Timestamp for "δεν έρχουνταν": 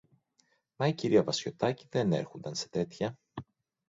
1.89-2.55